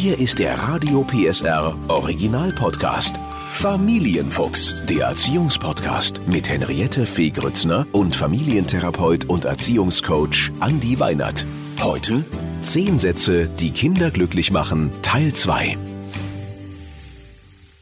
Hier 0.00 0.16
ist 0.16 0.38
der 0.38 0.56
Radio 0.56 1.02
PSR 1.02 1.76
Original 1.88 2.52
Podcast. 2.52 3.16
Familienfuchs, 3.50 4.86
der 4.86 5.06
Erziehungspodcast 5.06 6.28
mit 6.28 6.48
Henriette 6.48 7.04
Fee 7.04 7.30
Grützner 7.30 7.84
und 7.90 8.14
Familientherapeut 8.14 9.24
und 9.24 9.44
Erziehungscoach 9.44 10.52
Andi 10.60 11.00
Weinert. 11.00 11.44
Heute 11.80 12.24
zehn 12.62 13.00
Sätze, 13.00 13.48
die 13.48 13.72
Kinder 13.72 14.12
glücklich 14.12 14.52
machen, 14.52 14.92
Teil 15.02 15.32
2. 15.32 15.76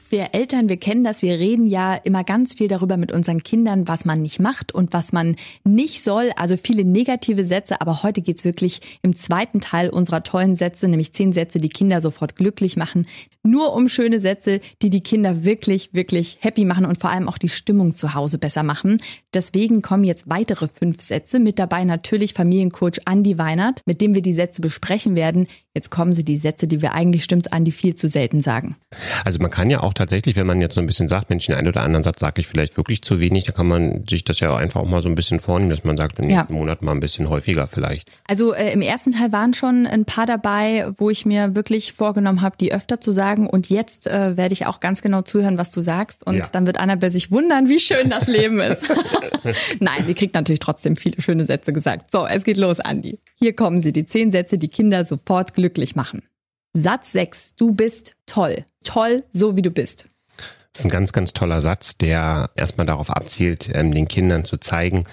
Wir 0.09 0.29
Eltern, 0.33 0.69
wir 0.69 0.77
kennen 0.77 1.03
das, 1.03 1.23
wir 1.23 1.39
reden 1.39 1.67
ja 1.67 1.95
immer 1.95 2.23
ganz 2.23 2.55
viel 2.55 2.69
darüber 2.69 2.97
mit 2.97 3.11
unseren 3.11 3.43
Kindern, 3.43 3.89
was 3.89 4.05
man 4.05 4.23
nicht 4.23 4.39
macht 4.39 4.73
und 4.73 4.93
was 4.93 5.13
man 5.13 5.35
nicht 5.65 6.05
soll. 6.05 6.31
Also 6.37 6.57
viele 6.57 6.85
negative 6.85 7.43
Sätze, 7.43 7.81
aber 7.81 8.05
heute 8.05 8.23
geht's 8.23 8.45
wirklich 8.45 8.81
im 9.03 9.17
zweiten 9.17 9.61
Teil 9.61 9.91
unserer 9.91 10.23
tollen 10.23 10.55
Sätze, 10.55 10.87
nämlich 10.87 11.13
zehn 11.13 11.33
Sätze, 11.33 11.59
die 11.59 11.69
Kinder 11.69 12.01
sofort 12.01 12.37
glücklich 12.37 12.77
machen. 12.77 13.07
Nur 13.43 13.75
um 13.75 13.89
schöne 13.89 14.21
Sätze, 14.21 14.61
die 14.83 14.91
die 14.91 15.03
Kinder 15.03 15.45
wirklich, 15.45 15.91
wirklich 15.93 16.39
happy 16.41 16.65
machen 16.65 16.85
und 16.85 16.99
vor 16.99 17.11
allem 17.11 17.29
auch 17.29 17.39
die 17.39 17.49
Stimmung 17.49 17.95
zu 17.95 18.15
Hause 18.15 18.39
besser 18.39 18.63
machen. 18.63 19.01
Deswegen 19.35 19.83
kommen 19.83 20.05
jetzt 20.05 20.29
weitere 20.29 20.69
fünf 20.69 21.01
Sätze. 21.01 21.39
Mit 21.39 21.59
dabei 21.59 21.85
natürlich 21.85 22.35
Familiencoach 22.35 23.01
Andy 23.09 23.39
Weinert, 23.39 23.83
mit 23.87 24.01
dem 24.01 24.15
wir 24.15 24.23
die 24.23 24.35
Sätze 24.35 24.61
besprechen 24.61 25.15
werden. 25.15 25.47
Jetzt 25.77 25.91
kommen 25.91 26.13
sie 26.13 26.25
die 26.25 26.39
Sätze, 26.39 26.67
die 26.67 26.81
wir 26.81 26.95
eigentlich, 26.95 27.23
stimmt's, 27.23 27.49
Andi, 27.49 27.71
viel 27.71 27.95
zu 27.95 28.09
selten 28.09 28.41
sagen. 28.41 28.77
Also 29.27 29.39
man 29.41 29.51
kann 29.51 29.69
ja 29.69 29.81
auch 29.81 29.93
tatsächlich, 29.93 30.35
wenn 30.35 30.47
man 30.47 30.63
jetzt 30.63 30.75
so 30.75 30.81
ein 30.81 30.87
bisschen 30.87 31.07
sagt, 31.07 31.29
Mensch, 31.29 31.45
den 31.45 31.55
einen 31.55 31.69
oder 31.69 31.83
anderen 31.83 32.03
Satz 32.03 32.19
sage 32.19 32.41
ich 32.41 32.47
vielleicht 32.47 32.79
wirklich 32.79 33.03
zu 33.03 33.21
wenig, 33.21 33.45
da 33.45 33.53
kann 33.53 33.69
man 33.69 34.07
sich 34.09 34.25
das 34.25 34.41
ja 34.41 34.57
einfach 34.57 34.81
auch 34.81 34.87
mal 34.87 35.03
so 35.03 35.11
ein 35.11 35.15
bisschen 35.15 35.39
vornehmen, 35.39 35.69
dass 35.69 35.85
man 35.85 35.99
sagt, 35.99 36.19
im 36.19 36.29
nächsten 36.29 36.55
ja. 36.55 36.59
Monat 36.59 36.81
mal 36.81 36.93
ein 36.93 37.01
bisschen 37.01 37.29
häufiger 37.29 37.67
vielleicht. 37.67 38.11
Also 38.27 38.55
äh, 38.55 38.73
im 38.73 38.81
ersten 38.81 39.13
Teil 39.13 39.33
waren 39.33 39.53
schon 39.53 39.87
ein 39.87 40.07
paar 40.07 40.25
dabei, 40.25 40.87
wo 40.97 41.11
ich 41.11 41.27
mir 41.27 41.55
wirklich 41.55 41.93
vorgenommen 41.93 42.41
habe, 42.41 42.57
die 42.59 42.73
öfter 42.73 42.99
zu 42.99 43.13
sagen. 43.13 43.47
Und 43.47 43.69
jetzt 43.69 44.07
äh, 44.07 44.39
werde 44.39 44.55
ich 44.55 44.65
auch 44.65 44.81
ganz 44.81 45.03
genau 45.03 45.21
zuhören, 45.21 45.59
was 45.59 45.71
du 45.73 45.83
sagst. 45.83 46.27
Und 46.27 46.37
ja. 46.37 46.47
dann 46.51 46.65
wird 46.65 46.81
Annabelle 46.81 47.13
sich 47.13 47.31
wundern, 47.31 47.69
wie 47.69 47.81
schön 47.81 48.09
das 48.09 48.29
Leben 48.29 48.61
ist. 48.61 48.89
Nein, 49.81 50.07
die 50.09 50.15
kriegt 50.15 50.35
natürlich 50.35 50.61
trotzdem 50.61 50.97
viele 50.97 51.21
schöne 51.21 51.45
Sätze 51.45 51.75
gesagt. 51.75 52.11
So, 52.11 52.27
es 52.27 52.45
geht 52.45 52.57
los, 52.57 52.81
Andi. 52.81 53.19
Hier 53.39 53.55
kommen 53.55 53.83
sie, 53.83 53.93
die 53.93 54.07
zehn 54.07 54.33
Sätze, 54.33 54.57
die 54.57 54.69
Kinder 54.69 55.05
sofort 55.05 55.53
glücklich 55.53 55.66
machen. 55.97 56.23
Satz 56.75 57.13
6. 57.13 57.57
Du 57.57 57.73
bist 57.73 58.15
toll. 58.27 58.65
Toll, 58.85 59.25
so 59.33 59.57
wie 59.57 59.63
du 59.63 59.71
bist. 59.71 60.07
Das 60.73 60.81
ist 60.81 60.87
ein 60.87 60.91
ganz, 60.91 61.13
ganz 61.13 61.33
toller 61.33 61.63
Satz, 61.63 61.97
der 61.97 62.51
erstmal 62.55 62.87
darauf 62.87 63.09
abzielt, 63.11 63.71
ähm, 63.75 63.93
den 63.93 64.09
Kindern 64.09 64.45
zu 64.45 64.59
zeigen, 64.59 65.05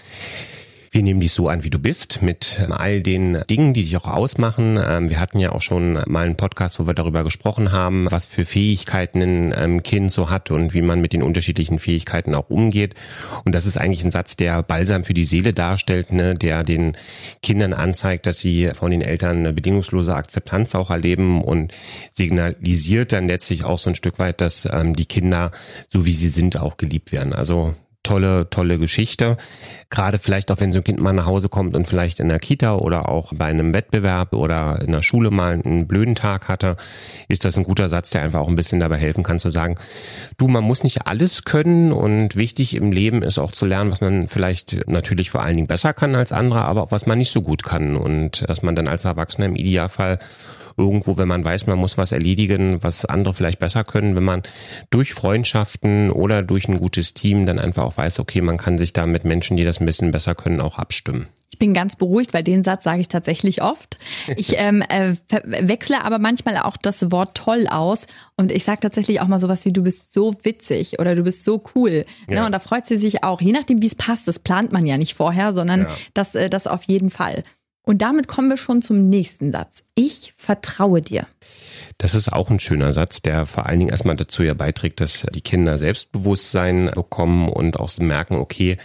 wir 0.94 1.02
nehmen 1.02 1.19
dich 1.19 1.33
so 1.33 1.49
an, 1.49 1.63
wie 1.63 1.72
du 1.72 1.80
bist, 1.80 2.22
mit 2.22 2.61
all 2.69 3.02
den 3.02 3.39
Dingen, 3.49 3.73
die 3.73 3.81
dich 3.81 3.97
auch 3.97 4.05
ausmachen. 4.05 4.80
Ähm, 4.83 5.09
wir 5.09 5.19
hatten 5.19 5.39
ja 5.39 5.52
auch 5.52 5.61
schon 5.63 5.94
mal 6.05 6.25
einen 6.25 6.38
Podcast, 6.38 6.80
wo 6.80 6.86
wir 6.86 6.94
darüber 6.94 7.23
gesprochen 7.23 7.72
haben, 7.72 8.11
was 8.11 8.27
für 8.27 8.45
Fähigkeiten 8.45 9.23
ein 9.23 9.55
ähm, 9.58 9.81
Kind 9.81 10.11
so 10.11 10.30
hat 10.30 10.52
und 10.52 10.75
wie 10.75 10.83
man 10.83 11.02
mit 11.02 11.11
den 11.14 11.23
unterschiedlichen 11.23 11.80
Fähigkeiten 11.80 12.36
auch 12.36 12.52
umgeht. 12.52 12.94
Und 13.44 13.55
das 13.55 13.66
ist 13.66 13.75
eigentlich 13.75 14.03
ein 14.03 14.11
Satz, 14.11 14.36
der 14.36 14.61
Balsam 14.61 15.03
für 15.03 15.16
die 15.16 15.25
Seele 15.25 15.52
darstellt, 15.52 16.11
ne, 16.11 16.36
der 16.36 16.64
den 16.64 16.95
Kindern 17.41 17.73
anzeigt, 17.73 18.27
dass 18.27 18.38
sie 18.38 18.69
von 18.75 18.91
den 18.91 19.02
Eltern 19.02 19.38
eine 19.38 19.53
bedingungslose 19.53 20.14
Akzeptanz 20.14 20.75
auch 20.75 20.91
erleben 20.91 21.41
und 21.44 21.73
signalisiert 22.11 23.14
dann 23.14 23.27
letztlich 23.27 23.64
auch 23.64 23.80
so 23.80 23.89
ein 23.89 23.95
Stück 23.95 24.19
weit, 24.19 24.41
dass 24.41 24.69
ähm, 24.71 24.95
die 24.95 25.08
Kinder, 25.08 25.49
so 25.89 26.05
wie 26.05 26.14
sie 26.14 26.30
sind, 26.30 26.59
auch 26.59 26.77
geliebt 26.77 27.11
werden. 27.11 27.33
Also 27.33 27.73
tolle, 28.04 28.50
tolle 28.50 28.78
Geschichte. 28.78 29.38
Gerade 29.90 30.20
vielleicht 30.20 30.52
auch, 30.52 30.59
wenn 30.59 30.72
so 30.72 30.80
ein 30.80 30.84
Kind 30.84 31.00
mal 31.00 31.14
nach 31.14 31.26
Hause 31.26 31.50
kommt 31.50 31.76
und 31.76 31.88
vielleicht 31.88 32.20
in 32.20 32.30
der 32.30 32.40
Kita 32.40 32.76
oder 32.76 33.10
auch 33.10 33.34
bei 33.34 33.45
einem 33.45 33.73
Wettbewerb 33.73 34.34
oder 34.34 34.82
in 34.82 34.92
der 34.92 35.02
Schule 35.02 35.32
mal 35.32 35.54
einen 35.54 35.88
blöden 35.88 36.16
Tag 36.16 36.48
hatte, 36.50 36.76
ist 37.28 37.45
das 37.45 37.58
ein 37.58 37.64
guter 37.64 37.90
Satz, 37.90 38.12
der 38.12 38.22
einfach 38.22 38.40
auch 38.40 38.50
ein 38.50 38.56
bisschen 38.56 38.80
dabei 38.80 38.98
helfen 38.98 39.23
kann 39.23 39.40
zu 39.40 39.50
sagen, 39.50 39.76
du, 40.38 40.48
man 40.48 40.64
muss 40.64 40.84
nicht 40.84 41.08
alles 41.08 41.45
können 41.45 41.92
und 41.92 42.36
wichtig 42.36 42.76
im 42.76 42.92
Leben 42.92 43.23
ist 43.23 43.40
auch 43.40 43.52
zu 43.52 43.66
lernen, 43.66 43.92
was 43.92 44.02
man 44.02 44.27
vielleicht 44.27 44.88
natürlich 44.88 45.32
vor 45.32 45.42
allen 45.42 45.56
Dingen 45.56 45.67
besser 45.67 45.94
kann 45.94 46.16
als 46.16 46.32
andere, 46.32 46.66
aber 46.66 46.83
auch 46.83 46.92
was 46.92 47.06
man 47.06 47.17
nicht 47.17 47.32
so 47.32 47.42
gut 47.42 47.64
kann 47.64 47.95
und 47.95 48.48
dass 48.50 48.61
man 48.61 48.76
dann 48.76 48.88
als 48.88 49.06
Erwachsener 49.06 49.45
im 49.45 49.56
Idealfall 49.56 50.20
irgendwo, 50.77 51.17
wenn 51.17 51.27
man 51.27 51.45
weiß, 51.45 51.67
man 51.67 51.80
muss 51.80 51.98
was 51.98 52.11
erledigen, 52.11 52.82
was 52.82 53.06
andere 53.06 53.33
vielleicht 53.33 53.60
besser 53.60 53.83
können, 53.83 54.16
wenn 54.16 54.23
man 54.23 54.44
durch 54.89 55.14
Freundschaften 55.14 56.11
oder 56.11 56.42
durch 56.42 56.67
ein 56.67 56.77
gutes 56.77 57.14
Team 57.14 57.45
dann 57.45 57.60
einfach 57.60 57.83
auch 57.83 57.92
weiß, 57.95 58.20
okay, 58.20 58.42
man 58.42 58.58
kann 58.58 58.77
sich 58.77 58.93
da 58.93 59.05
mit 59.05 59.26
Menschen, 59.26 59.58
die 59.58 59.64
das 59.64 59.80
ein 59.80 59.86
bisschen 59.86 60.11
besser 60.11 60.36
können, 60.36 60.61
auch 60.61 60.80
abstimmen. 60.80 61.27
Ich 61.52 61.59
bin 61.59 61.76
ganz 61.76 61.95
beruhigt, 61.95 62.33
weil 62.33 62.43
den 62.43 62.64
Satz 62.64 62.83
sage 62.83 63.02
ich 63.02 63.08
tatsächlich 63.08 63.61
oft. 63.61 63.98
Ich 64.36 64.54
ähm, 64.58 64.81
äh, 64.81 65.15
wechsle 65.43 66.03
aber 66.03 66.17
manchmal 66.17 66.58
auch 66.58 66.77
das 66.77 67.11
Wort 67.11 67.36
toll 67.37 67.67
aus 67.70 68.08
und 68.37 68.52
ich 68.52 68.64
sage 68.64 68.80
tatsächlich 68.80 69.21
auch 69.21 69.27
mal 69.27 69.39
sowas 69.39 69.64
wie 69.65 69.71
du 69.71 69.83
bist 69.83 70.14
so 70.14 70.36
witzig 70.43 70.99
oder 70.99 71.15
du 71.15 71.23
bist 71.23 71.43
so 71.43 71.64
cool. 71.76 72.05
Ne? 72.27 72.36
Ja. 72.36 72.39
Ne? 72.39 72.45
Und 72.48 72.52
da 72.53 72.59
freut 72.59 72.87
sie 72.87 72.98
sich 72.98 73.23
auch, 73.23 73.39
je 73.39 73.52
nachdem 73.52 73.82
wie 73.83 73.86
es 73.86 73.95
passt. 73.95 74.27
Das 74.27 74.39
plant 74.39 74.71
man 74.71 74.87
ja 74.87 74.98
nicht 74.98 75.14
vorher, 75.14 75.53
sondern 75.53 75.82
ja. 75.82 75.87
das, 76.15 76.33
äh, 76.33 76.49
das 76.49 76.65
auf 76.65 76.83
jeden 76.83 77.11
Fall. 77.11 77.43
Und 77.83 78.02
damit 78.02 78.27
kommen 78.27 78.49
wir 78.49 78.58
schon 78.58 78.82
zum 78.82 79.02
nächsten 79.02 79.52
Satz. 79.52 79.83
Ich 79.94 80.33
vertraue 80.38 81.02
dir. 81.02 81.27
Das 81.98 82.16
ist 82.16 82.32
auch 82.32 82.49
ein 82.49 82.60
schöner 82.60 82.94
Satz, 82.94 83.21
der 83.21 83.45
vor 83.45 83.66
allen 83.66 83.80
Dingen 83.80 83.92
erstmal 83.92 84.16
dazu 84.16 84.42
ja 84.42 84.54
beiträgt, 84.54 85.02
dass 85.02 85.26
die 85.33 85.42
Kinder 85.42 85.77
Selbstbewusstsein 85.77 86.92
bekommen 86.94 87.49
und 87.49 87.80
auch 87.80 87.89
merken, 87.99 88.36
okay, 88.36 88.77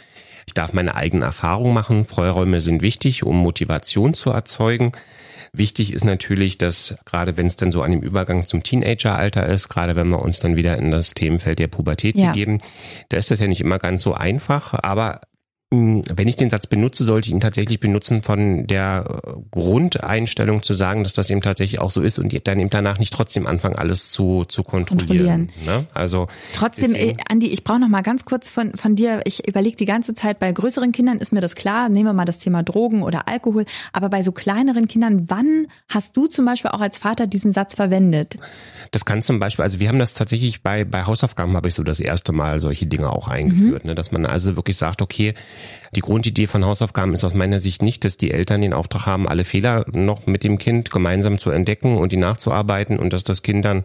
ich 0.47 0.54
darf 0.54 0.72
meine 0.72 0.94
eigenen 0.94 1.22
Erfahrungen 1.22 1.75
machen. 1.75 2.06
Freiräume 2.06 2.60
sind 2.60 2.82
wichtig, 2.82 3.22
um 3.22 3.36
Motivation 3.36 4.14
zu 4.14 4.31
erzeugen. 4.31 4.92
Wichtig 5.53 5.92
ist 5.92 6.04
natürlich, 6.04 6.59
dass 6.59 6.97
gerade 7.04 7.36
wenn 7.36 7.47
es 7.47 7.56
dann 7.56 7.72
so 7.72 7.82
an 7.82 7.92
dem 7.92 8.03
Übergang 8.03 8.47
zum 8.47 8.62
Teenageralter 8.62 9.47
ist, 9.47 9.69
gerade 9.69 9.97
wenn 9.97 10.09
wir 10.09 10.20
uns 10.20 10.41
dann 10.41 10.56
wieder 10.56 10.76
in 10.76 10.91
das 10.91 11.15
Themenfeld 11.15 11.59
der 11.59 11.69
Pubertät 11.69 12.16
ja. 12.16 12.28
begeben, 12.28 12.59
da 13.09 13.16
ist 13.16 13.30
das 13.30 13.41
ja 13.41 13.47
nicht 13.47 13.60
immer 13.60 13.78
ganz 13.78 14.03
so 14.03 14.15
einfach, 14.15 14.75
aber 14.75 15.20
wenn 15.70 16.26
ich 16.26 16.36
den 16.36 16.48
Satz 16.48 16.66
benutze, 16.66 17.04
sollte 17.04 17.28
ich 17.28 17.34
ihn 17.34 17.40
tatsächlich 17.40 17.78
benutzen 17.78 18.22
von 18.22 18.66
der 18.66 19.20
äh, 19.22 19.32
Grundeinstellung 19.50 20.62
zu 20.62 20.72
sagen, 20.72 21.04
dass 21.04 21.12
das 21.12 21.28
eben 21.28 21.42
tatsächlich 21.42 21.78
auch 21.78 21.90
so 21.90 22.00
ist 22.00 22.18
und 22.18 22.34
dann 22.48 22.58
eben 22.58 22.70
danach 22.70 22.98
nicht 22.98 23.12
trotzdem 23.12 23.46
anfangen, 23.46 23.76
alles 23.76 24.10
zu, 24.10 24.44
zu 24.48 24.62
kontrollieren. 24.62 25.48
kontrollieren. 25.48 25.80
Ne? 25.80 25.86
Also 25.92 26.28
trotzdem, 26.54 26.94
deswegen, 26.94 27.18
äh, 27.18 27.22
Andi, 27.28 27.48
ich 27.48 27.64
brauche 27.64 27.80
noch 27.80 27.88
mal 27.88 28.00
ganz 28.00 28.24
kurz 28.24 28.48
von, 28.48 28.72
von 28.76 28.96
dir. 28.96 29.20
Ich 29.24 29.46
überlege 29.46 29.76
die 29.76 29.84
ganze 29.84 30.14
Zeit, 30.14 30.38
bei 30.38 30.50
größeren 30.50 30.90
Kindern 30.92 31.18
ist 31.18 31.34
mir 31.34 31.42
das 31.42 31.54
klar, 31.54 31.90
nehmen 31.90 32.06
wir 32.06 32.12
mal 32.14 32.24
das 32.24 32.38
Thema 32.38 32.62
Drogen 32.62 33.02
oder 33.02 33.28
Alkohol, 33.28 33.66
aber 33.92 34.08
bei 34.08 34.22
so 34.22 34.32
kleineren 34.32 34.88
Kindern, 34.88 35.28
wann 35.28 35.66
hast 35.90 36.16
du 36.16 36.28
zum 36.28 36.46
Beispiel 36.46 36.70
auch 36.70 36.80
als 36.80 36.96
Vater 36.96 37.26
diesen 37.26 37.52
Satz 37.52 37.74
verwendet? 37.74 38.38
Das 38.90 39.04
kann 39.04 39.20
zum 39.20 39.38
Beispiel, 39.38 39.64
also 39.64 39.80
wir 39.80 39.88
haben 39.88 39.98
das 39.98 40.14
tatsächlich 40.14 40.62
bei, 40.62 40.84
bei 40.84 41.04
Hausaufgaben 41.04 41.54
habe 41.56 41.68
ich 41.68 41.74
so 41.74 41.82
das 41.82 42.00
erste 42.00 42.32
Mal 42.32 42.58
solche 42.58 42.86
Dinge 42.86 43.10
auch 43.10 43.28
eingeführt, 43.28 43.84
mhm. 43.84 43.90
ne? 43.90 43.94
dass 43.94 44.12
man 44.12 44.24
also 44.24 44.56
wirklich 44.56 44.78
sagt, 44.78 45.02
okay, 45.02 45.34
die 45.94 46.00
Grundidee 46.00 46.46
von 46.46 46.64
Hausaufgaben 46.64 47.14
ist 47.14 47.24
aus 47.24 47.34
meiner 47.34 47.58
Sicht 47.58 47.82
nicht, 47.82 48.04
dass 48.04 48.16
die 48.16 48.30
Eltern 48.30 48.60
den 48.60 48.74
Auftrag 48.74 49.06
haben, 49.06 49.28
alle 49.28 49.44
Fehler 49.44 49.84
noch 49.91 50.26
mit 50.26 50.44
dem 50.44 50.58
Kind 50.58 50.91
gemeinsam 50.91 51.38
zu 51.38 51.50
entdecken 51.50 51.96
und 51.96 52.12
die 52.12 52.16
nachzuarbeiten 52.16 52.98
und 52.98 53.12
dass 53.12 53.24
das 53.24 53.42
Kind 53.42 53.64
dann 53.64 53.84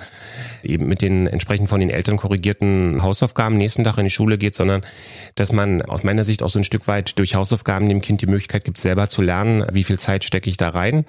eben 0.63 0.87
mit 0.87 1.01
den 1.01 1.27
entsprechend 1.27 1.69
von 1.69 1.79
den 1.79 1.89
Eltern 1.89 2.17
korrigierten 2.17 3.01
Hausaufgaben 3.01 3.57
nächsten 3.57 3.83
Tag 3.83 3.97
in 3.97 4.05
die 4.05 4.09
Schule 4.09 4.37
geht, 4.37 4.55
sondern 4.55 4.81
dass 5.35 5.51
man 5.51 5.81
aus 5.81 6.03
meiner 6.03 6.23
Sicht 6.23 6.43
auch 6.43 6.49
so 6.49 6.59
ein 6.59 6.63
Stück 6.63 6.87
weit 6.87 7.17
durch 7.19 7.35
Hausaufgaben 7.35 7.87
dem 7.87 8.01
Kind 8.01 8.21
die 8.21 8.27
Möglichkeit 8.27 8.65
gibt, 8.65 8.77
selber 8.77 9.07
zu 9.07 9.21
lernen, 9.21 9.65
wie 9.71 9.83
viel 9.83 9.99
Zeit 9.99 10.23
stecke 10.23 10.49
ich 10.49 10.57
da 10.57 10.69
rein, 10.69 11.05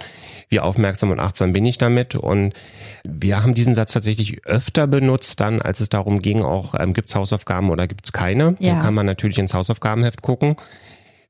wie 0.48 0.60
aufmerksam 0.60 1.10
und 1.10 1.20
achtsam 1.20 1.52
bin 1.52 1.64
ich 1.66 1.78
damit. 1.78 2.14
Und 2.14 2.54
wir 3.02 3.42
haben 3.42 3.54
diesen 3.54 3.74
Satz 3.74 3.92
tatsächlich 3.92 4.46
öfter 4.46 4.86
benutzt, 4.86 5.40
dann, 5.40 5.60
als 5.60 5.80
es 5.80 5.88
darum 5.88 6.22
ging, 6.22 6.42
auch 6.42 6.74
ähm, 6.78 6.94
gibt 6.94 7.08
es 7.08 7.14
Hausaufgaben 7.14 7.70
oder 7.70 7.86
gibt 7.86 8.04
es 8.04 8.12
keine. 8.12 8.56
Ja. 8.58 8.74
Dann 8.74 8.82
kann 8.82 8.94
man 8.94 9.06
natürlich 9.06 9.38
ins 9.38 9.54
Hausaufgabenheft 9.54 10.22
gucken. 10.22 10.53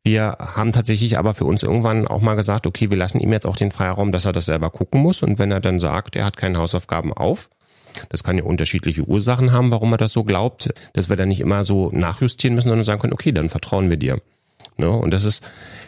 Wir 0.03 0.37
haben 0.39 0.73
tatsächlich 0.73 1.19
aber 1.19 1.33
für 1.33 1.47
uns 1.47 1.63
irgendwann 1.63 2.07
auch 2.07 2.21
mal 2.21 2.35
gesagt, 2.35 2.67
okay, 2.67 2.91
wir 2.91 2.99
lassen 2.99 3.21
ihm 3.21 3.33
jetzt 3.33 3.47
auch 3.47 3.57
den 3.57 3.73
Freiraum, 3.73 4.13
dass 4.13 4.27
er 4.27 4.33
das 4.33 4.47
selber 4.47 4.69
gucken 4.69 5.01
muss. 5.01 5.23
Und 5.23 5.39
wenn 5.39 5.51
er 5.51 5.61
dann 5.61 5.81
sagt, 5.81 6.15
er 6.15 6.27
hat 6.27 6.37
keine 6.37 6.59
Hausaufgaben 6.59 7.13
auf, 7.13 7.49
das 8.11 8.23
kann 8.23 8.37
ja 8.37 8.45
unterschiedliche 8.45 9.03
Ursachen 9.03 9.53
haben, 9.53 9.71
warum 9.71 9.93
er 9.93 9.99
das 9.99 10.13
so 10.13 10.25
glaubt, 10.25 10.75
dass 10.93 11.09
wir 11.09 11.17
dann 11.17 11.29
nicht 11.29 11.41
immer 11.41 11.65
so 11.65 11.91
nachjustieren 11.93 12.55
müssen, 12.55 12.69
sondern 12.69 12.85
sagen 12.85 13.01
können, 13.01 13.13
okay, 13.15 13.33
dann 13.33 13.49
vertrauen 13.49 13.89
wir 13.89 13.97
dir. 13.97 14.21
Ne? 14.77 14.91
Und 14.91 15.13
das 15.13 15.25
ist, 15.25 15.43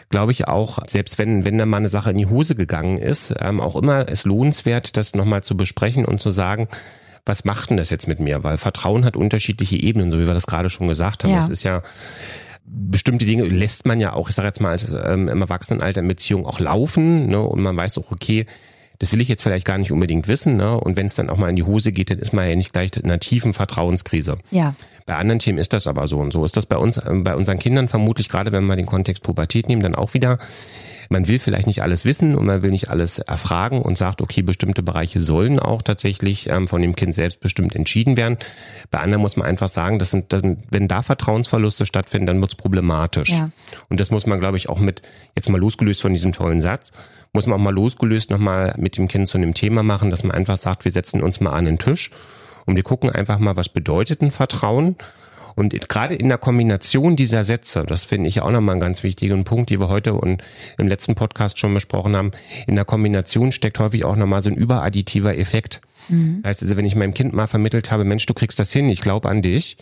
glaube 0.09 0.31
ich, 0.31 0.47
auch, 0.47 0.79
selbst 0.87 1.19
wenn, 1.19 1.45
wenn 1.45 1.57
da 1.57 1.65
mal 1.65 1.77
eine 1.77 1.87
Sache 1.87 2.11
in 2.11 2.17
die 2.17 2.27
Hose 2.27 2.55
gegangen 2.55 2.97
ist, 2.97 3.35
ähm, 3.39 3.59
auch 3.59 3.75
immer 3.75 4.09
es 4.09 4.25
lohnenswert, 4.25 4.97
das 4.97 5.13
nochmal 5.13 5.43
zu 5.43 5.57
besprechen 5.57 6.05
und 6.05 6.19
zu 6.19 6.31
sagen, 6.31 6.67
was 7.25 7.43
macht 7.43 7.69
denn 7.69 7.77
das 7.77 7.89
jetzt 7.89 8.07
mit 8.07 8.19
mir? 8.19 8.43
Weil 8.43 8.57
Vertrauen 8.57 9.03
hat 9.03 9.17
unterschiedliche 9.17 9.75
Ebenen, 9.75 10.09
so 10.09 10.19
wie 10.19 10.25
wir 10.25 10.33
das 10.33 10.47
gerade 10.47 10.69
schon 10.69 10.87
gesagt 10.87 11.23
haben. 11.23 11.31
Ja. 11.31 11.39
Das 11.39 11.49
ist 11.49 11.63
ja 11.63 11.81
bestimmte 12.67 13.25
Dinge 13.25 13.45
lässt 13.45 13.85
man 13.85 13.99
ja 13.99 14.13
auch, 14.13 14.29
ich 14.29 14.35
sage 14.35 14.47
jetzt 14.47 14.59
mal, 14.59 14.71
als 14.71 14.89
ähm, 14.89 15.29
im 15.29 15.41
Erwachsenenalter 15.41 16.01
in 16.01 16.07
Beziehung 16.07 16.45
auch 16.45 16.59
laufen. 16.59 17.27
Ne? 17.27 17.41
Und 17.41 17.61
man 17.61 17.75
weiß 17.75 17.97
auch, 17.97 18.11
okay, 18.11 18.45
das 18.99 19.11
will 19.11 19.21
ich 19.21 19.27
jetzt 19.27 19.43
vielleicht 19.43 19.65
gar 19.65 19.77
nicht 19.77 19.91
unbedingt 19.91 20.27
wissen. 20.27 20.57
Ne? 20.57 20.79
Und 20.79 20.97
wenn 20.97 21.05
es 21.05 21.15
dann 21.15 21.29
auch 21.29 21.37
mal 21.37 21.49
in 21.49 21.55
die 21.55 21.63
Hose 21.63 21.91
geht, 21.91 22.09
dann 22.09 22.19
ist 22.19 22.33
man 22.33 22.47
ja 22.47 22.55
nicht 22.55 22.73
gleich 22.73 22.91
in 22.95 23.05
einer 23.05 23.19
tiefen 23.19 23.53
Vertrauenskrise. 23.53 24.37
Ja. 24.51 24.75
Bei 25.05 25.15
anderen 25.15 25.39
Themen 25.39 25.57
ist 25.57 25.73
das 25.73 25.87
aber 25.87 26.07
so 26.07 26.17
und 26.17 26.33
so 26.33 26.43
ist 26.43 26.57
das 26.57 26.65
bei 26.65 26.77
uns, 26.77 26.97
äh, 26.97 27.13
bei 27.13 27.35
unseren 27.35 27.59
Kindern 27.59 27.89
vermutlich, 27.89 28.29
gerade 28.29 28.51
wenn 28.51 28.65
wir 28.65 28.75
den 28.75 28.85
Kontext 28.85 29.23
Pubertät 29.23 29.67
nehmen, 29.67 29.81
dann 29.81 29.95
auch 29.95 30.13
wieder 30.13 30.39
man 31.09 31.27
will 31.27 31.39
vielleicht 31.39 31.67
nicht 31.67 31.81
alles 31.81 32.05
wissen 32.05 32.35
und 32.35 32.45
man 32.45 32.61
will 32.61 32.71
nicht 32.71 32.89
alles 32.89 33.19
erfragen 33.19 33.81
und 33.81 33.97
sagt, 33.97 34.21
okay, 34.21 34.41
bestimmte 34.41 34.83
Bereiche 34.83 35.19
sollen 35.19 35.59
auch 35.59 35.81
tatsächlich 35.81 36.49
ähm, 36.49 36.67
von 36.67 36.81
dem 36.81 36.95
Kind 36.95 37.13
selbst 37.13 37.39
bestimmt 37.39 37.75
entschieden 37.75 38.17
werden. 38.17 38.37
Bei 38.91 38.99
anderen 38.99 39.21
muss 39.21 39.37
man 39.37 39.47
einfach 39.47 39.69
sagen, 39.69 39.99
das 39.99 40.11
sind, 40.11 40.33
das 40.33 40.41
sind 40.41 40.59
wenn 40.71 40.87
da 40.87 41.03
Vertrauensverluste 41.03 41.85
stattfinden, 41.85 42.27
dann 42.27 42.41
wird's 42.41 42.55
problematisch. 42.55 43.29
Ja. 43.29 43.49
Und 43.89 43.99
das 43.99 44.11
muss 44.11 44.25
man, 44.25 44.39
glaube 44.39 44.57
ich, 44.57 44.69
auch 44.69 44.79
mit, 44.79 45.01
jetzt 45.35 45.49
mal 45.49 45.59
losgelöst 45.59 46.01
von 46.01 46.13
diesem 46.13 46.33
tollen 46.33 46.61
Satz, 46.61 46.91
muss 47.33 47.47
man 47.47 47.59
auch 47.59 47.63
mal 47.63 47.73
losgelöst 47.73 48.29
nochmal 48.29 48.73
mit 48.77 48.97
dem 48.97 49.07
Kind 49.07 49.27
zu 49.27 49.37
einem 49.37 49.53
Thema 49.53 49.83
machen, 49.83 50.09
dass 50.09 50.23
man 50.23 50.35
einfach 50.35 50.57
sagt, 50.57 50.85
wir 50.85 50.91
setzen 50.91 51.21
uns 51.21 51.39
mal 51.39 51.51
an 51.51 51.65
den 51.65 51.77
Tisch 51.77 52.11
und 52.65 52.75
wir 52.75 52.83
gucken 52.83 53.09
einfach 53.09 53.39
mal, 53.39 53.55
was 53.55 53.69
bedeutet 53.69 54.21
ein 54.21 54.31
Vertrauen 54.31 54.95
und 55.57 55.89
gerade 55.89 56.13
in 56.13 56.29
der 56.29 56.37
Kombination 56.37 57.15
dieser 57.15 57.43
Sätze, 57.43 57.83
das 57.83 58.05
finde 58.05 58.29
ich 58.29 58.41
auch 58.41 58.51
nochmal 58.51 58.73
einen 58.73 58.79
ganz 58.79 59.01
wichtigen 59.01 59.43
Punkt, 59.43 59.71
die 59.71 59.79
wir 59.79 59.89
heute 59.89 60.13
und 60.13 60.43
im 60.77 60.87
letzten 60.87 61.15
Podcast 61.15 61.57
schon 61.57 61.73
besprochen 61.73 62.15
haben, 62.15 62.29
in 62.67 62.75
der 62.75 62.85
Kombination 62.85 63.51
steckt 63.51 63.79
häufig 63.79 64.05
auch 64.05 64.15
nochmal 64.15 64.43
so 64.43 64.51
ein 64.51 64.55
überadditiver 64.55 65.35
Effekt. 65.35 65.81
Mhm. 66.09 66.41
Heißt 66.45 66.63
also, 66.63 66.77
wenn 66.77 66.85
ich 66.85 66.95
meinem 66.95 67.13
Kind 67.13 67.33
mal 67.33 67.47
vermittelt 67.47 67.91
habe, 67.91 68.03
Mensch, 68.03 68.25
du 68.25 68.33
kriegst 68.33 68.59
das 68.59 68.71
hin, 68.71 68.89
ich 68.89 69.01
glaube 69.01 69.29
an 69.29 69.41
dich, 69.41 69.77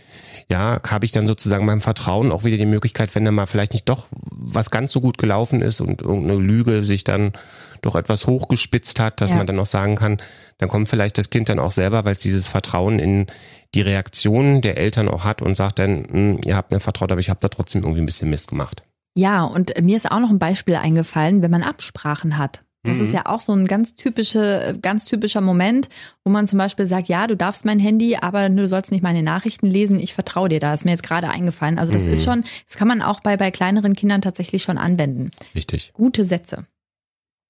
ja, 0.50 0.80
habe 0.88 1.06
ich 1.06 1.12
dann 1.12 1.28
sozusagen 1.28 1.66
beim 1.66 1.82
Vertrauen 1.82 2.32
auch 2.32 2.44
wieder 2.44 2.58
die 2.58 2.66
Möglichkeit, 2.66 3.14
wenn 3.16 3.26
da 3.26 3.32
mal 3.32 3.46
vielleicht 3.46 3.74
nicht 3.74 3.90
doch 3.90 4.08
was 4.32 4.72
ganz 4.72 4.92
so 4.92 5.02
gut 5.02 5.18
gelaufen 5.18 5.62
ist 5.62 5.82
und 5.82 6.02
irgendeine 6.02 6.40
Lüge 6.40 6.84
sich 6.84 7.04
dann 7.04 7.34
doch 7.82 7.96
etwas 7.96 8.28
hochgespitzt 8.28 9.00
hat, 9.00 9.22
dass 9.22 9.30
ja. 9.30 9.38
man 9.38 9.48
dann 9.48 9.60
auch 9.60 9.66
sagen 9.66 9.96
kann, 9.96 10.18
dann 10.58 10.70
kommt 10.70 10.90
vielleicht 10.90 11.18
das 11.18 11.30
Kind 11.30 11.50
dann 11.50 11.60
auch 11.60 11.72
selber, 11.72 12.06
weil 12.06 12.14
es 12.14 12.20
dieses 12.20 12.48
Vertrauen 12.48 13.00
in 13.00 13.28
die 13.74 13.82
Reaktion 13.82 14.62
der 14.62 14.78
Eltern 14.78 15.08
auch 15.08 15.24
hat 15.24 15.42
und 15.42 15.56
sagt 15.56 15.80
dann, 15.80 16.06
hm, 16.10 16.40
ihr 16.46 16.56
habt 16.56 16.72
mir 16.72 16.80
vertraut, 16.80 17.12
aber 17.12 17.20
ich 17.20 17.30
habe 17.30 17.40
da 17.42 17.50
trotzdem 17.50 17.84
irgendwie 17.84 18.02
ein 18.02 18.06
bisschen 18.06 18.30
Mist 18.30 18.50
gemacht. 18.50 18.84
Ja, 19.18 19.44
und 19.44 19.82
mir 19.82 19.96
ist 19.96 20.12
auch 20.12 20.20
noch 20.20 20.30
ein 20.30 20.40
Beispiel 20.40 20.76
eingefallen, 20.76 21.42
wenn 21.42 21.52
man 21.52 21.64
Absprachen 21.64 22.38
hat. 22.38 22.65
Das 22.86 22.98
mhm. 22.98 23.06
ist 23.06 23.14
ja 23.14 23.24
auch 23.26 23.42
so 23.42 23.54
ein 23.54 23.66
ganz 23.66 23.96
typische, 23.96 24.78
ganz 24.82 25.06
typischer 25.06 25.42
Moment, 25.42 25.90
wo 26.24 26.32
man 26.32 26.48
zum 26.48 26.60
Beispiel 26.60 26.86
sagt, 26.86 27.08
ja, 27.08 27.28
du 27.28 27.36
darfst 27.36 27.66
mein 27.66 27.80
Handy, 27.80 28.16
aber 28.16 28.50
du 28.50 28.68
sollst 28.68 28.92
nicht 28.92 29.04
meine 29.04 29.24
Nachrichten 29.24 29.68
lesen, 29.68 30.00
ich 30.00 30.14
vertraue 30.14 30.50
dir 30.50 30.60
da. 30.60 30.74
ist 30.74 30.86
mir 30.86 30.92
jetzt 30.92 31.04
gerade 31.04 31.30
eingefallen. 31.30 31.80
Also 31.80 31.92
das 31.92 32.04
mhm. 32.04 32.14
ist 32.14 32.24
schon, 32.24 32.44
das 32.68 32.78
kann 32.78 32.88
man 32.88 33.02
auch 33.02 33.20
bei, 33.20 33.38
bei 33.38 33.52
kleineren 33.52 33.96
Kindern 33.96 34.22
tatsächlich 34.22 34.64
schon 34.64 34.78
anwenden. 34.78 35.32
Richtig. 35.54 35.92
Gute 35.94 36.26
Sätze. 36.26 36.66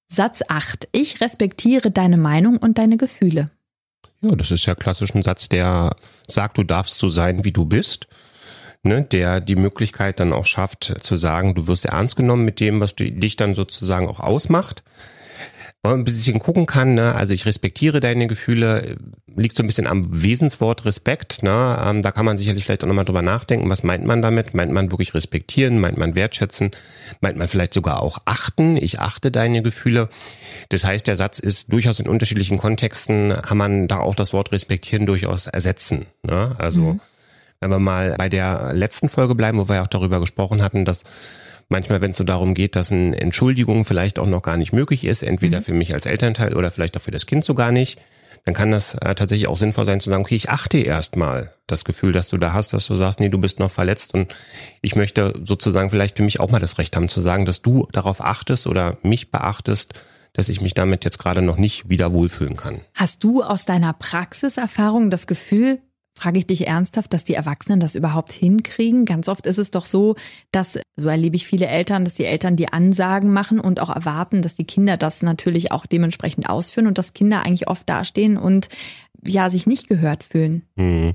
Satz 0.08 0.42
8. 0.46 0.88
Ich 0.92 1.20
respektiere 1.20 1.90
deine 1.90 2.16
Meinung 2.16 2.58
und 2.58 2.78
deine 2.78 2.96
Gefühle. 2.96 3.50
Ja, 4.22 4.34
das 4.34 4.50
ist 4.50 4.66
ja 4.66 4.74
klassisch 4.74 5.14
ein 5.14 5.22
Satz, 5.22 5.48
der 5.48 5.94
sagt, 6.26 6.58
du 6.58 6.64
darfst 6.64 6.98
so 6.98 7.08
sein, 7.08 7.44
wie 7.44 7.52
du 7.52 7.64
bist. 7.64 8.06
Ne, 8.82 9.02
der 9.02 9.40
die 9.40 9.56
Möglichkeit 9.56 10.20
dann 10.20 10.32
auch 10.32 10.46
schafft 10.46 10.94
zu 11.00 11.16
sagen, 11.16 11.56
du 11.56 11.66
wirst 11.66 11.86
ernst 11.86 12.14
genommen 12.14 12.44
mit 12.44 12.60
dem, 12.60 12.78
was 12.78 12.94
du, 12.94 13.10
dich 13.10 13.34
dann 13.34 13.56
sozusagen 13.56 14.06
auch 14.06 14.20
ausmacht 14.20 14.84
ein 15.94 16.04
bisschen 16.04 16.38
gucken 16.38 16.66
kann, 16.66 16.94
ne? 16.94 17.14
also 17.14 17.34
ich 17.34 17.46
respektiere 17.46 18.00
deine 18.00 18.26
Gefühle, 18.26 18.96
liegt 19.36 19.56
so 19.56 19.62
ein 19.62 19.66
bisschen 19.66 19.86
am 19.86 20.22
Wesenswort 20.22 20.84
Respekt. 20.84 21.42
Ne? 21.42 21.78
Ähm, 21.80 22.02
da 22.02 22.12
kann 22.12 22.24
man 22.24 22.38
sicherlich 22.38 22.64
vielleicht 22.64 22.82
auch 22.84 22.88
nochmal 22.88 23.04
drüber 23.04 23.22
nachdenken, 23.22 23.68
was 23.68 23.82
meint 23.82 24.04
man 24.04 24.22
damit? 24.22 24.54
Meint 24.54 24.72
man 24.72 24.90
wirklich 24.90 25.14
respektieren? 25.14 25.78
Meint 25.78 25.98
man 25.98 26.14
wertschätzen? 26.14 26.70
Meint 27.20 27.36
man 27.36 27.48
vielleicht 27.48 27.74
sogar 27.74 28.02
auch 28.02 28.18
achten? 28.24 28.76
Ich 28.76 29.00
achte 29.00 29.30
deine 29.30 29.62
Gefühle. 29.62 30.08
Das 30.70 30.84
heißt, 30.84 31.06
der 31.06 31.16
Satz 31.16 31.38
ist 31.38 31.72
durchaus 31.72 32.00
in 32.00 32.08
unterschiedlichen 32.08 32.58
Kontexten, 32.58 33.34
kann 33.42 33.58
man 33.58 33.88
da 33.88 33.98
auch 33.98 34.14
das 34.14 34.32
Wort 34.32 34.52
respektieren 34.52 35.06
durchaus 35.06 35.46
ersetzen. 35.46 36.06
Ne? 36.22 36.54
Also 36.58 36.80
mhm. 36.94 37.00
wenn 37.60 37.70
wir 37.70 37.78
mal 37.78 38.14
bei 38.16 38.28
der 38.28 38.72
letzten 38.72 39.08
Folge 39.08 39.34
bleiben, 39.34 39.58
wo 39.58 39.68
wir 39.68 39.76
ja 39.76 39.82
auch 39.82 39.88
darüber 39.88 40.20
gesprochen 40.20 40.62
hatten, 40.62 40.84
dass 40.84 41.04
Manchmal, 41.68 42.00
wenn 42.00 42.10
es 42.10 42.16
so 42.16 42.24
darum 42.24 42.54
geht, 42.54 42.76
dass 42.76 42.92
eine 42.92 43.20
Entschuldigung 43.20 43.84
vielleicht 43.84 44.18
auch 44.18 44.26
noch 44.26 44.42
gar 44.42 44.56
nicht 44.56 44.72
möglich 44.72 45.04
ist, 45.04 45.22
entweder 45.22 45.58
mhm. 45.58 45.62
für 45.64 45.72
mich 45.72 45.94
als 45.94 46.06
Elternteil 46.06 46.54
oder 46.54 46.70
vielleicht 46.70 46.96
auch 46.96 47.02
für 47.02 47.10
das 47.10 47.26
Kind 47.26 47.44
so 47.44 47.54
gar 47.54 47.72
nicht, 47.72 48.00
dann 48.44 48.54
kann 48.54 48.70
das 48.70 48.94
äh, 48.94 49.14
tatsächlich 49.16 49.48
auch 49.48 49.56
sinnvoll 49.56 49.84
sein 49.84 49.98
zu 49.98 50.08
sagen, 50.08 50.22
okay, 50.22 50.36
ich 50.36 50.50
achte 50.50 50.78
erstmal 50.78 51.52
das 51.66 51.84
Gefühl, 51.84 52.12
dass 52.12 52.28
du 52.28 52.38
da 52.38 52.52
hast, 52.52 52.72
dass 52.72 52.86
du 52.86 52.94
sagst, 52.94 53.18
nee, 53.18 53.28
du 53.28 53.38
bist 53.38 53.58
noch 53.58 53.72
verletzt 53.72 54.14
und 54.14 54.32
ich 54.82 54.94
möchte 54.94 55.34
sozusagen 55.42 55.90
vielleicht 55.90 56.16
für 56.16 56.22
mich 56.22 56.38
auch 56.38 56.50
mal 56.50 56.60
das 56.60 56.78
Recht 56.78 56.94
haben 56.94 57.08
zu 57.08 57.20
sagen, 57.20 57.44
dass 57.44 57.62
du 57.62 57.88
darauf 57.90 58.20
achtest 58.20 58.68
oder 58.68 58.98
mich 59.02 59.32
beachtest, 59.32 60.00
dass 60.32 60.48
ich 60.48 60.60
mich 60.60 60.74
damit 60.74 61.04
jetzt 61.04 61.18
gerade 61.18 61.42
noch 61.42 61.56
nicht 61.56 61.88
wieder 61.88 62.12
wohlfühlen 62.12 62.56
kann. 62.56 62.82
Hast 62.94 63.24
du 63.24 63.42
aus 63.42 63.64
deiner 63.64 63.92
Praxiserfahrung 63.94 65.10
das 65.10 65.26
Gefühl, 65.26 65.80
Frage 66.18 66.38
ich 66.38 66.46
dich 66.46 66.66
ernsthaft, 66.66 67.12
dass 67.12 67.24
die 67.24 67.34
Erwachsenen 67.34 67.78
das 67.78 67.94
überhaupt 67.94 68.32
hinkriegen? 68.32 69.04
Ganz 69.04 69.28
oft 69.28 69.44
ist 69.44 69.58
es 69.58 69.70
doch 69.70 69.84
so, 69.84 70.16
dass, 70.50 70.78
so 70.96 71.08
erlebe 71.08 71.36
ich 71.36 71.46
viele 71.46 71.66
Eltern, 71.66 72.06
dass 72.06 72.14
die 72.14 72.24
Eltern 72.24 72.56
die 72.56 72.72
Ansagen 72.72 73.34
machen 73.34 73.60
und 73.60 73.80
auch 73.80 73.94
erwarten, 73.94 74.40
dass 74.40 74.54
die 74.54 74.64
Kinder 74.64 74.96
das 74.96 75.20
natürlich 75.20 75.72
auch 75.72 75.84
dementsprechend 75.84 76.48
ausführen 76.48 76.86
und 76.86 76.96
dass 76.96 77.12
Kinder 77.12 77.42
eigentlich 77.42 77.68
oft 77.68 77.86
dastehen 77.86 78.38
und 78.38 78.70
ja, 79.26 79.50
sich 79.50 79.66
nicht 79.66 79.88
gehört 79.88 80.24
fühlen. 80.24 80.62
Hm. 80.76 81.12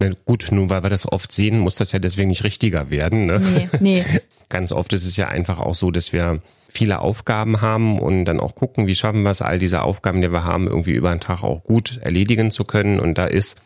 Na 0.00 0.10
gut, 0.24 0.48
nun, 0.50 0.70
weil 0.70 0.82
wir 0.82 0.90
das 0.90 1.10
oft 1.10 1.30
sehen, 1.30 1.58
muss 1.58 1.76
das 1.76 1.92
ja 1.92 2.00
deswegen 2.00 2.28
nicht 2.28 2.42
richtiger 2.42 2.90
werden. 2.90 3.26
Ne? 3.26 3.38
Nee, 3.38 3.68
nee. 3.80 4.04
Ganz 4.48 4.72
oft 4.72 4.92
ist 4.92 5.06
es 5.06 5.16
ja 5.16 5.28
einfach 5.28 5.60
auch 5.60 5.74
so, 5.74 5.90
dass 5.90 6.12
wir 6.12 6.42
viele 6.68 7.00
Aufgaben 7.00 7.60
haben 7.60 8.00
und 8.00 8.24
dann 8.24 8.40
auch 8.40 8.54
gucken, 8.54 8.86
wie 8.86 8.94
schaffen 8.94 9.22
wir 9.22 9.30
es, 9.30 9.42
all 9.42 9.58
diese 9.58 9.82
Aufgaben, 9.82 10.20
die 10.20 10.32
wir 10.32 10.44
haben, 10.44 10.66
irgendwie 10.66 10.92
über 10.92 11.10
den 11.10 11.20
Tag 11.20 11.42
auch 11.42 11.62
gut 11.62 11.98
erledigen 11.98 12.50
zu 12.50 12.64
können. 12.64 12.98
Und 12.98 13.18
da 13.18 13.26
ist 13.26 13.56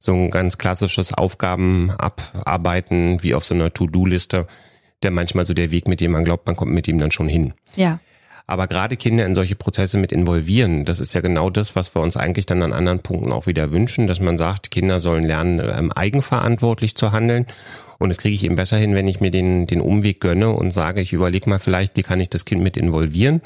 so 0.00 0.14
ein 0.14 0.30
ganz 0.30 0.56
klassisches 0.56 1.12
Aufgaben 1.12 1.90
abarbeiten, 1.90 3.22
wie 3.22 3.34
auf 3.34 3.44
so 3.44 3.54
einer 3.54 3.72
To-Do-Liste, 3.72 4.46
der 5.02 5.10
manchmal 5.10 5.44
so 5.44 5.52
der 5.52 5.70
Weg, 5.70 5.86
mit 5.86 6.00
dem 6.00 6.12
man 6.12 6.24
glaubt, 6.24 6.46
man 6.46 6.56
kommt 6.56 6.72
mit 6.72 6.88
ihm 6.88 6.98
dann 6.98 7.10
schon 7.10 7.28
hin. 7.28 7.52
Ja. 7.76 8.00
Aber 8.46 8.66
gerade 8.66 8.96
Kinder 8.96 9.26
in 9.26 9.34
solche 9.34 9.54
Prozesse 9.54 9.98
mit 9.98 10.10
involvieren, 10.10 10.84
das 10.84 11.00
ist 11.00 11.12
ja 11.12 11.20
genau 11.20 11.50
das, 11.50 11.76
was 11.76 11.94
wir 11.94 12.02
uns 12.02 12.16
eigentlich 12.16 12.46
dann 12.46 12.62
an 12.62 12.72
anderen 12.72 13.00
Punkten 13.00 13.30
auch 13.30 13.46
wieder 13.46 13.70
wünschen, 13.70 14.06
dass 14.06 14.20
man 14.20 14.38
sagt, 14.38 14.70
Kinder 14.70 15.00
sollen 15.00 15.22
lernen, 15.22 15.60
ähm, 15.60 15.92
eigenverantwortlich 15.92 16.96
zu 16.96 17.12
handeln. 17.12 17.46
Und 17.98 18.08
das 18.08 18.18
kriege 18.18 18.34
ich 18.34 18.42
eben 18.42 18.56
besser 18.56 18.78
hin, 18.78 18.94
wenn 18.94 19.06
ich 19.06 19.20
mir 19.20 19.30
den, 19.30 19.66
den 19.66 19.82
Umweg 19.82 20.20
gönne 20.20 20.50
und 20.50 20.70
sage, 20.70 21.02
ich 21.02 21.12
überlege 21.12 21.48
mal 21.48 21.58
vielleicht, 21.58 21.96
wie 21.96 22.02
kann 22.02 22.20
ich 22.20 22.30
das 22.30 22.46
Kind 22.46 22.62
mit 22.62 22.78
involvieren, 22.78 23.42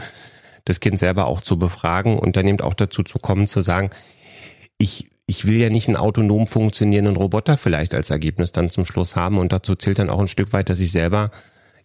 das 0.64 0.78
Kind 0.78 1.00
selber 1.00 1.26
auch 1.26 1.40
zu 1.40 1.58
befragen 1.58 2.16
und 2.16 2.36
dann 2.36 2.46
eben 2.46 2.60
auch 2.60 2.74
dazu 2.74 3.02
zu 3.02 3.18
kommen, 3.18 3.48
zu 3.48 3.60
sagen, 3.60 3.90
ich 4.78 5.08
ich 5.26 5.46
will 5.46 5.56
ja 5.56 5.70
nicht 5.70 5.88
einen 5.88 5.96
autonom 5.96 6.46
funktionierenden 6.46 7.16
Roboter 7.16 7.56
vielleicht 7.56 7.94
als 7.94 8.10
Ergebnis 8.10 8.52
dann 8.52 8.70
zum 8.70 8.84
Schluss 8.84 9.16
haben. 9.16 9.38
Und 9.38 9.52
dazu 9.52 9.74
zählt 9.74 9.98
dann 9.98 10.10
auch 10.10 10.20
ein 10.20 10.28
Stück 10.28 10.52
weit, 10.52 10.68
dass 10.68 10.80
ich 10.80 10.92
selber 10.92 11.30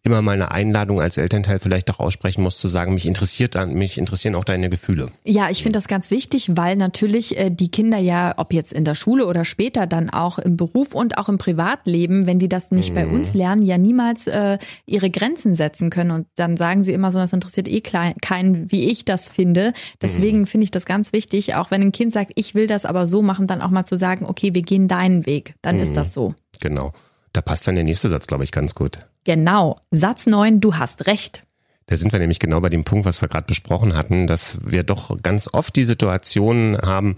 immer 0.04 0.22
mal 0.22 0.34
eine 0.34 0.52
Einladung 0.52 1.02
als 1.02 1.18
Elternteil 1.18 1.60
vielleicht 1.60 1.90
auch 1.92 2.00
aussprechen 2.00 2.42
muss, 2.42 2.58
zu 2.58 2.68
sagen, 2.68 2.94
mich 2.94 3.06
interessiert 3.06 3.56
an, 3.56 3.74
mich 3.74 3.98
interessieren 3.98 4.36
auch 4.36 4.44
deine 4.44 4.70
Gefühle. 4.70 5.10
Ja, 5.24 5.50
ich 5.50 5.64
finde 5.64 5.78
das 5.78 5.88
ganz 5.88 6.12
wichtig, 6.12 6.52
weil 6.56 6.76
natürlich 6.76 7.38
äh, 7.38 7.50
die 7.50 7.70
Kinder 7.70 7.98
ja, 7.98 8.34
ob 8.38 8.54
jetzt 8.54 8.72
in 8.74 8.86
der 8.86 8.96
Schule 8.96 9.26
oder 9.26 9.46
später 9.46 9.88
dann 9.88 10.10
auch 10.10 10.40
im 10.40 10.58
Beruf 10.58 10.96
und 10.96 11.18
auch 11.18 11.30
im 11.30 11.38
Privatleben, 11.38 12.28
wenn 12.28 12.40
die 12.40 12.50
das 12.50 12.72
nicht 12.72 12.92
mhm. 12.92 12.96
bei 12.96 13.08
uns 13.08 13.34
lernen, 13.34 13.62
ja 13.62 13.78
niemals 13.78 14.28
äh, 14.28 14.58
ihre 14.86 15.10
Grenzen 15.10 15.56
setzen 15.56 15.90
können. 15.90 16.12
Und 16.12 16.28
dann 16.36 16.58
sagen 16.58 16.84
sie 16.84 16.94
immer 16.94 17.12
so, 17.12 17.20
das 17.20 17.34
interessiert 17.34 17.68
eh 17.68 17.82
klein, 17.82 18.14
keinen, 18.22 18.72
wie 18.72 18.90
ich 18.90 19.06
das 19.06 19.30
finde. 19.30 19.74
Deswegen 20.02 20.40
mhm. 20.40 20.48
finde 20.48 20.64
ich 20.64 20.72
das 20.72 20.86
ganz 20.86 21.14
wichtig, 21.14 21.56
auch 21.56 21.72
wenn 21.72 21.82
ein 21.82 21.92
Kind 21.92 22.14
sagt, 22.14 22.32
ich 22.36 22.56
will 22.56 22.68
das 22.68 22.86
aber 22.86 23.06
so 23.06 23.22
machen, 23.22 23.48
dann 23.48 23.62
auch 23.62 23.70
mal 23.70 23.86
zu 23.86 23.98
sagen, 23.98 24.26
okay, 24.26 24.54
wir 24.54 24.62
gehen 24.62 24.88
deinen 24.88 25.26
Weg. 25.26 25.56
Dann 25.62 25.76
mhm. 25.76 25.82
ist 25.82 25.96
das 25.96 26.14
so. 26.14 26.36
Genau. 26.60 26.94
Da 27.34 27.42
passt 27.42 27.68
dann 27.68 27.76
der 27.76 27.84
nächste 27.84 28.10
Satz, 28.10 28.28
glaube 28.28 28.44
ich, 28.44 28.52
ganz 28.52 28.76
gut. 28.76 28.98
Genau. 29.24 29.78
Satz 29.92 30.26
9, 30.26 30.60
du 30.60 30.76
hast 30.76 31.08
recht. 31.08 31.44
Da 31.88 31.96
sind 31.96 32.12
wir 32.12 32.20
nämlich 32.20 32.40
genau 32.40 32.60
bei 32.60 32.70
dem 32.70 32.84
Punkt, 32.84 33.06
was 33.06 33.22
wir 33.22 33.30
gerade 33.30 33.48
besprochen 33.48 33.96
hatten, 33.96 34.28
dass 34.28 34.58
wir 34.64 34.84
doch 34.84 35.18
ganz 35.24 35.50
oft 35.52 35.76
die 35.76 35.86
Situation 35.86 36.78
haben, 36.78 37.18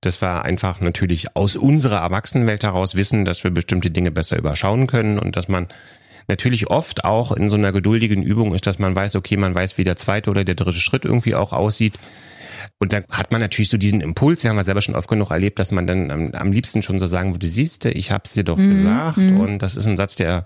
dass 0.00 0.20
wir 0.20 0.42
einfach 0.42 0.80
natürlich 0.80 1.36
aus 1.36 1.56
unserer 1.56 1.98
Erwachsenenwelt 1.98 2.64
heraus 2.64 2.94
wissen, 2.94 3.24
dass 3.24 3.44
wir 3.44 3.50
bestimmte 3.50 3.90
Dinge 3.90 4.10
besser 4.10 4.36
überschauen 4.38 4.86
können 4.86 5.18
und 5.18 5.36
dass 5.36 5.48
man 5.48 5.68
natürlich 6.28 6.68
oft 6.68 7.04
auch 7.04 7.32
in 7.32 7.48
so 7.48 7.56
einer 7.56 7.72
geduldigen 7.72 8.22
Übung 8.22 8.54
ist, 8.54 8.66
dass 8.66 8.78
man 8.78 8.94
weiß, 8.94 9.16
okay, 9.16 9.36
man 9.36 9.54
weiß, 9.54 9.78
wie 9.78 9.84
der 9.84 9.96
zweite 9.96 10.30
oder 10.30 10.44
der 10.44 10.54
dritte 10.54 10.78
Schritt 10.78 11.04
irgendwie 11.04 11.34
auch 11.34 11.52
aussieht. 11.52 11.98
Und 12.78 12.92
dann 12.92 13.04
hat 13.10 13.32
man 13.32 13.40
natürlich 13.40 13.70
so 13.70 13.78
diesen 13.78 14.00
Impuls, 14.00 14.42
den 14.42 14.50
haben 14.50 14.56
wir 14.56 14.64
selber 14.64 14.82
schon 14.82 14.94
oft 14.94 15.08
genug 15.08 15.30
erlebt, 15.30 15.58
dass 15.58 15.70
man 15.70 15.86
dann 15.86 16.10
am, 16.10 16.32
am 16.32 16.52
liebsten 16.52 16.82
schon 16.82 16.98
so 16.98 17.06
sagen 17.06 17.34
würde, 17.34 17.46
siehst 17.46 17.84
du, 17.84 17.90
ich 17.90 18.12
hab's 18.12 18.34
dir 18.34 18.44
doch 18.44 18.58
mhm. 18.58 18.70
gesagt. 18.70 19.18
Mhm. 19.18 19.40
Und 19.40 19.58
das 19.58 19.76
ist 19.76 19.86
ein 19.86 19.96
Satz, 19.96 20.16
der 20.16 20.44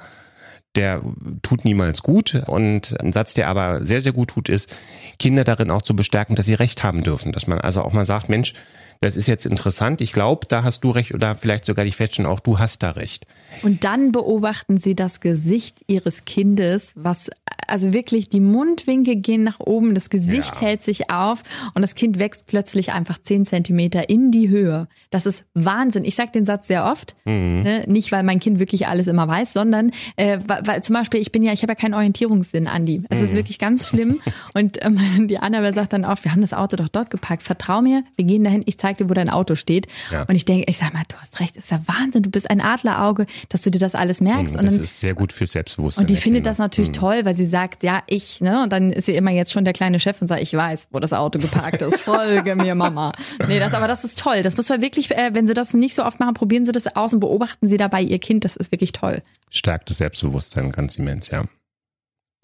der 0.76 1.02
tut 1.42 1.64
niemals 1.64 2.02
gut. 2.02 2.34
Und 2.46 3.00
ein 3.00 3.12
Satz, 3.12 3.34
der 3.34 3.48
aber 3.48 3.84
sehr, 3.84 4.00
sehr 4.00 4.12
gut 4.12 4.30
tut, 4.30 4.48
ist, 4.48 4.74
Kinder 5.18 5.44
darin 5.44 5.70
auch 5.70 5.82
zu 5.82 5.94
bestärken, 5.94 6.36
dass 6.36 6.46
sie 6.46 6.54
Recht 6.54 6.82
haben 6.82 7.02
dürfen. 7.02 7.32
Dass 7.32 7.46
man 7.46 7.60
also 7.60 7.82
auch 7.82 7.92
mal 7.92 8.04
sagt, 8.04 8.28
Mensch, 8.28 8.54
das 9.00 9.16
ist 9.16 9.26
jetzt 9.26 9.46
interessant. 9.46 10.00
Ich 10.00 10.12
glaube, 10.12 10.46
da 10.48 10.62
hast 10.62 10.80
du 10.80 10.90
recht 10.90 11.14
oder 11.14 11.34
vielleicht 11.34 11.64
sogar 11.64 11.84
die 11.84 11.92
feststellen, 11.92 12.30
auch 12.30 12.40
du 12.40 12.58
hast 12.58 12.82
da 12.82 12.90
recht. 12.90 13.26
Und 13.62 13.84
dann 13.84 14.12
beobachten 14.12 14.76
sie 14.76 14.94
das 14.94 15.20
Gesicht 15.20 15.78
ihres 15.86 16.24
Kindes, 16.24 16.92
was 16.96 17.30
also 17.68 17.92
wirklich 17.92 18.28
die 18.28 18.40
Mundwinkel 18.40 19.16
gehen 19.16 19.44
nach 19.44 19.60
oben, 19.60 19.94
das 19.94 20.10
Gesicht 20.10 20.56
ja. 20.56 20.60
hält 20.62 20.82
sich 20.82 21.10
auf 21.10 21.42
und 21.74 21.82
das 21.82 21.94
Kind 21.94 22.18
wächst 22.18 22.46
plötzlich 22.46 22.92
einfach 22.92 23.18
zehn 23.18 23.46
Zentimeter 23.46 24.08
in 24.08 24.30
die 24.30 24.48
Höhe. 24.48 24.88
Das 25.10 25.26
ist 25.26 25.44
Wahnsinn. 25.54 26.04
Ich 26.04 26.14
sage 26.14 26.32
den 26.32 26.44
Satz 26.44 26.66
sehr 26.66 26.84
oft, 26.84 27.14
mhm. 27.24 27.62
ne? 27.62 27.84
nicht 27.86 28.12
weil 28.12 28.22
mein 28.22 28.40
Kind 28.40 28.58
wirklich 28.58 28.86
alles 28.86 29.06
immer 29.06 29.28
weiß, 29.28 29.52
sondern 29.52 29.90
äh, 30.16 30.38
weil, 30.46 30.82
zum 30.82 30.94
Beispiel 30.94 31.20
ich 31.20 31.32
bin 31.32 31.42
ja, 31.42 31.52
ich 31.52 31.62
habe 31.62 31.72
ja 31.72 31.76
keinen 31.76 31.94
Orientierungssinn, 31.94 32.66
Andi. 32.66 33.02
Es 33.08 33.18
mhm. 33.18 33.24
ist 33.24 33.34
wirklich 33.34 33.58
ganz 33.58 33.86
schlimm 33.86 34.20
und 34.54 34.78
ähm, 34.84 35.28
die 35.28 35.38
Annabelle 35.38 35.72
sagt 35.72 35.92
dann 35.92 36.04
oft, 36.04 36.24
wir 36.24 36.32
haben 36.32 36.40
das 36.40 36.54
Auto 36.54 36.76
doch 36.76 36.88
dort 36.88 37.10
geparkt. 37.10 37.42
Vertrau 37.42 37.80
mir, 37.80 38.04
wir 38.16 38.24
gehen 38.24 38.44
dahin, 38.44 38.62
ich 38.66 38.76
zeige 38.84 39.04
dir, 39.04 39.10
wo 39.10 39.14
dein 39.14 39.30
Auto 39.30 39.54
steht. 39.54 39.86
Ja. 40.10 40.24
Und 40.24 40.34
ich 40.34 40.44
denke, 40.44 40.66
ich 40.68 40.76
sag 40.76 40.92
mal, 40.92 41.02
du 41.08 41.16
hast 41.16 41.40
recht, 41.40 41.56
das 41.56 41.64
ist 41.64 41.70
ja 41.70 41.80
Wahnsinn. 41.86 42.22
Du 42.22 42.30
bist 42.30 42.50
ein 42.50 42.60
Adlerauge, 42.60 43.26
dass 43.48 43.62
du 43.62 43.70
dir 43.70 43.78
das 43.78 43.94
alles 43.94 44.20
merkst. 44.20 44.54
Mhm, 44.54 44.60
und 44.60 44.66
das 44.66 44.78
ist 44.78 45.00
sehr 45.00 45.14
gut 45.14 45.32
für 45.32 45.46
Selbstbewusstsein. 45.46 46.02
Und 46.02 46.10
die 46.10 46.16
findet 46.16 46.44
das 46.44 46.58
natürlich 46.58 46.90
mhm. 46.90 46.94
toll, 46.94 47.24
weil 47.24 47.34
sie 47.34 47.46
sagt, 47.46 47.82
ja, 47.82 48.02
ich, 48.06 48.42
ne? 48.42 48.62
Und 48.62 48.72
dann 48.72 48.92
ist 48.92 49.06
sie 49.06 49.14
immer 49.14 49.30
jetzt 49.30 49.52
schon 49.52 49.64
der 49.64 49.72
kleine 49.72 49.98
Chef 50.00 50.20
und 50.20 50.28
sagt, 50.28 50.42
ich 50.42 50.52
weiß, 50.54 50.88
wo 50.90 51.00
das 51.00 51.12
Auto 51.12 51.38
geparkt 51.38 51.80
ist. 51.82 52.00
Folge 52.00 52.56
mir, 52.56 52.74
Mama. 52.74 53.12
Nee, 53.48 53.58
das, 53.58 53.72
aber 53.72 53.88
das 53.88 54.04
ist 54.04 54.18
toll. 54.18 54.42
Das 54.42 54.56
muss 54.56 54.68
man 54.68 54.82
wirklich, 54.82 55.10
äh, 55.10 55.30
wenn 55.32 55.46
Sie 55.46 55.54
das 55.54 55.72
nicht 55.72 55.94
so 55.94 56.04
oft 56.04 56.20
machen, 56.20 56.34
probieren 56.34 56.66
Sie 56.66 56.72
das 56.72 56.94
aus 56.94 57.14
und 57.14 57.20
beobachten 57.20 57.66
Sie 57.66 57.76
dabei 57.76 58.02
Ihr 58.02 58.18
Kind. 58.18 58.44
Das 58.44 58.56
ist 58.56 58.70
wirklich 58.70 58.92
toll. 58.92 59.22
Stärkt 59.50 59.88
das 59.88 59.98
Selbstbewusstsein 59.98 60.70
ganz 60.70 60.96
immens, 60.98 61.30
ja. 61.30 61.44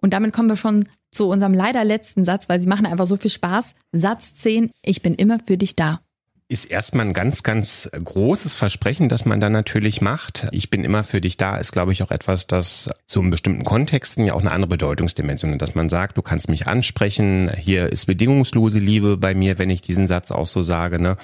Und 0.01 0.15
damit 0.15 0.33
kommen 0.33 0.49
wir 0.49 0.57
schon 0.57 0.89
zu 1.11 1.29
unserem 1.29 1.55
leider 1.55 1.85
letzten 1.85 2.25
Satz, 2.25 2.49
weil 2.49 2.61
sie 2.61 2.69
machen 2.69 2.87
einfach 2.87 3.07
so 3.07 3.17
viel 3.17 3.31
Spaß. 3.31 3.75
Satz 3.93 4.35
10, 4.35 4.71
ich 4.83 5.03
bin 5.03 5.15
immer 5.15 5.39
für 5.41 5.57
dich 5.57 5.77
da 5.77 6.01
ist 6.51 6.65
erstmal 6.65 7.07
ein 7.07 7.13
ganz, 7.13 7.45
ganz 7.45 7.89
großes 7.93 8.57
Versprechen, 8.57 9.09
das 9.09 9.25
man 9.25 9.39
dann 9.39 9.53
natürlich 9.53 10.01
macht. 10.01 10.49
Ich 10.51 10.69
bin 10.69 10.83
immer 10.83 11.05
für 11.05 11.21
dich 11.21 11.37
da, 11.37 11.55
ist, 11.55 11.71
glaube 11.71 11.93
ich, 11.93 12.03
auch 12.03 12.11
etwas, 12.11 12.49
das 12.49 12.91
zu 13.07 13.21
einem 13.21 13.31
bestimmten 13.31 13.63
Kontexten 13.63 14.27
ja 14.27 14.35
auch 14.35 14.41
eine 14.41 14.51
andere 14.51 14.71
Bedeutungsdimension 14.71 15.53
hat, 15.53 15.63
dass 15.63 15.77
man 15.77 15.89
sagt, 15.89 16.19
du 16.19 16.23
kannst 16.23 16.49
mich 16.49 16.67
ansprechen, 16.67 17.53
hier 17.57 17.93
ist 17.93 18.07
bedingungslose 18.07 18.81
Liebe 18.81 19.17
bei 19.17 19.33
mir, 19.33 19.59
wenn 19.59 19.71
ich 19.71 19.81
diesen 19.81 20.09
Satz 20.09 20.33
auch 20.33 20.49
so 20.49 20.61
sage, 20.61 21.01
ne? 21.01 21.17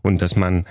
Und 0.00 0.22
dass 0.22 0.36
man 0.36 0.64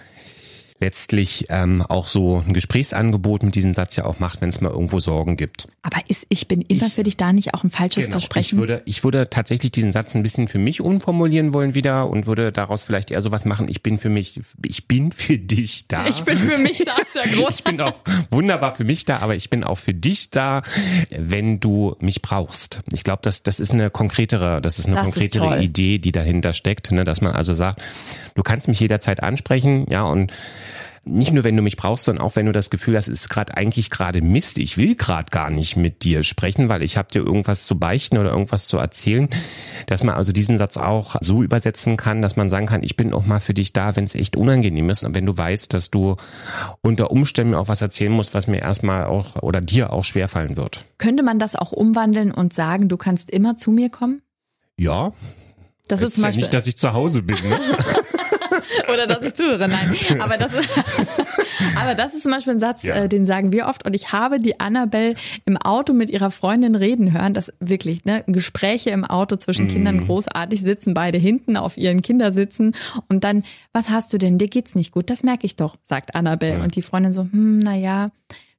letztlich 0.81 1.45
ähm, 1.49 1.83
auch 1.83 2.07
so 2.07 2.43
ein 2.45 2.53
Gesprächsangebot 2.53 3.43
mit 3.43 3.55
diesem 3.55 3.73
Satz 3.73 3.95
ja 3.95 4.05
auch 4.05 4.19
macht, 4.19 4.41
wenn 4.41 4.49
es 4.49 4.59
mal 4.61 4.71
irgendwo 4.71 4.99
Sorgen 4.99 5.37
gibt. 5.37 5.67
Aber 5.83 6.01
ist 6.07 6.25
ich 6.29 6.47
bin 6.47 6.61
immer 6.61 6.87
ich, 6.87 6.93
für 6.93 7.03
dich 7.03 7.17
da 7.17 7.31
nicht 7.31 7.53
auch 7.53 7.63
ein 7.63 7.69
falsches 7.69 8.05
genau, 8.05 8.15
Versprechen? 8.15 8.57
Ich 8.57 8.59
würde, 8.59 8.81
ich 8.85 9.03
würde 9.03 9.29
tatsächlich 9.29 9.71
diesen 9.71 9.91
Satz 9.91 10.15
ein 10.15 10.23
bisschen 10.23 10.47
für 10.47 10.57
mich 10.57 10.81
umformulieren 10.81 11.53
wollen 11.53 11.75
wieder 11.75 12.09
und 12.09 12.25
würde 12.25 12.51
daraus 12.51 12.83
vielleicht 12.83 13.11
eher 13.11 13.21
sowas 13.21 13.45
machen, 13.45 13.67
ich 13.69 13.83
bin 13.83 13.99
für 13.99 14.09
mich, 14.09 14.41
ich 14.65 14.87
bin 14.87 15.11
für 15.11 15.37
dich 15.37 15.87
da. 15.87 16.05
Ich 16.11 16.23
bin 16.23 16.37
für 16.37 16.57
mich 16.57 16.83
da, 16.83 16.95
ist 16.97 17.15
ja 17.15 17.23
groß. 17.23 17.59
ich 17.59 17.63
bin 17.63 17.79
auch 17.79 17.93
wunderbar 18.31 18.75
für 18.75 18.83
mich 18.83 19.05
da, 19.05 19.19
aber 19.19 19.35
ich 19.35 19.49
bin 19.49 19.63
auch 19.63 19.77
für 19.77 19.93
dich 19.93 20.29
da, 20.29 20.61
wenn 21.09 21.59
du 21.59 21.95
mich 21.99 22.21
brauchst. 22.21 22.81
Ich 22.91 23.03
glaube, 23.03 23.21
das, 23.23 23.43
das 23.43 23.59
ist 23.59 23.71
eine 23.71 23.89
konkretere, 23.89 24.61
das 24.61 24.77
ist 24.77 24.87
eine 24.87 24.95
das 24.95 25.05
konkretere 25.05 25.57
ist 25.57 25.63
Idee, 25.63 25.99
die 25.99 26.11
dahinter 26.11 26.53
steckt, 26.53 26.91
ne, 26.91 27.03
dass 27.03 27.21
man 27.21 27.33
also 27.33 27.53
sagt, 27.53 27.81
du 28.35 28.43
kannst 28.43 28.67
mich 28.67 28.79
jederzeit 28.79 29.23
ansprechen, 29.23 29.85
ja, 29.89 30.03
und 30.03 30.33
nicht 31.03 31.31
nur, 31.31 31.43
wenn 31.43 31.57
du 31.57 31.63
mich 31.63 31.77
brauchst, 31.77 32.05
sondern 32.05 32.23
auch, 32.23 32.35
wenn 32.35 32.45
du 32.45 32.51
das 32.51 32.69
Gefühl 32.69 32.95
hast, 32.95 33.07
es 33.07 33.21
ist 33.21 33.29
gerade 33.29 33.57
eigentlich 33.57 33.89
gerade 33.89 34.21
Mist, 34.21 34.59
ich 34.59 34.77
will 34.77 34.95
gerade 34.95 35.31
gar 35.31 35.49
nicht 35.49 35.75
mit 35.75 36.03
dir 36.03 36.21
sprechen, 36.21 36.69
weil 36.69 36.83
ich 36.83 36.95
habe 36.95 37.09
dir 37.11 37.25
irgendwas 37.25 37.65
zu 37.65 37.79
beichten 37.79 38.19
oder 38.19 38.29
irgendwas 38.29 38.67
zu 38.67 38.77
erzählen, 38.77 39.27
dass 39.87 40.03
man 40.03 40.15
also 40.15 40.31
diesen 40.31 40.57
Satz 40.57 40.77
auch 40.77 41.15
so 41.19 41.41
übersetzen 41.41 41.97
kann, 41.97 42.21
dass 42.21 42.35
man 42.35 42.49
sagen 42.49 42.67
kann, 42.67 42.83
ich 42.83 42.97
bin 42.97 43.13
auch 43.13 43.25
mal 43.25 43.39
für 43.39 43.55
dich 43.55 43.73
da, 43.73 43.95
wenn 43.95 44.03
es 44.03 44.13
echt 44.13 44.35
unangenehm 44.35 44.89
ist 44.91 45.03
und 45.03 45.15
wenn 45.15 45.25
du 45.25 45.35
weißt, 45.35 45.73
dass 45.73 45.89
du 45.89 46.17
unter 46.81 47.09
Umständen 47.09 47.55
auch 47.55 47.67
was 47.67 47.81
erzählen 47.81 48.11
musst, 48.11 48.35
was 48.35 48.45
mir 48.45 48.59
erstmal 48.59 49.05
auch 49.05 49.41
oder 49.41 49.59
dir 49.59 49.91
auch 49.91 50.03
schwerfallen 50.03 50.55
wird. 50.55 50.85
Könnte 50.99 51.23
man 51.23 51.39
das 51.39 51.55
auch 51.55 51.71
umwandeln 51.71 52.31
und 52.31 52.53
sagen, 52.53 52.89
du 52.89 52.97
kannst 52.97 53.31
immer 53.31 53.57
zu 53.57 53.71
mir 53.71 53.89
kommen? 53.89 54.21
Ja. 54.77 55.13
Das, 55.87 55.99
das 55.99 56.11
ist, 56.11 56.17
ist 56.17 56.23
ja 56.23 56.31
nicht, 56.31 56.53
dass 56.53 56.67
ich 56.67 56.77
zu 56.77 56.93
Hause 56.93 57.23
bin. 57.23 57.37
Ne? 57.37 57.59
Oder 58.93 59.07
dass 59.07 59.23
ich 59.23 59.33
zuhöre. 59.33 59.67
Nein. 59.67 59.95
Aber 60.19 60.37
das 60.37 60.53
ist, 60.53 60.69
aber 61.79 61.95
das 61.95 62.13
ist 62.13 62.23
zum 62.23 62.31
Beispiel 62.31 62.53
ein 62.53 62.59
Satz, 62.59 62.83
ja. 62.83 62.95
äh, 62.95 63.09
den 63.09 63.25
sagen 63.25 63.51
wir 63.51 63.67
oft. 63.67 63.85
Und 63.85 63.93
ich 63.93 64.11
habe 64.11 64.39
die 64.39 64.59
Annabelle 64.59 65.15
im 65.45 65.57
Auto 65.57 65.93
mit 65.93 66.09
ihrer 66.09 66.31
Freundin 66.31 66.75
reden 66.75 67.13
hören. 67.13 67.33
Das 67.33 67.53
wirklich, 67.59 68.05
ne? 68.05 68.23
Gespräche 68.27 68.89
im 68.89 69.05
Auto 69.05 69.35
zwischen 69.35 69.65
mhm. 69.65 69.71
Kindern 69.71 70.05
großartig, 70.05 70.61
sitzen 70.61 70.93
beide 70.93 71.17
hinten 71.17 71.57
auf 71.57 71.77
ihren 71.77 72.01
Kindersitzen. 72.01 72.73
Und 73.07 73.23
dann, 73.23 73.43
was 73.73 73.89
hast 73.89 74.13
du 74.13 74.17
denn? 74.17 74.37
Dir 74.37 74.47
geht's 74.47 74.75
nicht 74.75 74.91
gut. 74.91 75.09
Das 75.09 75.23
merke 75.23 75.45
ich 75.45 75.55
doch, 75.55 75.77
sagt 75.83 76.15
Annabelle. 76.15 76.57
Ja. 76.57 76.63
Und 76.63 76.75
die 76.75 76.81
Freundin 76.81 77.11
so, 77.11 77.23
hm, 77.23 77.59
na 77.59 77.75
ja. 77.75 78.09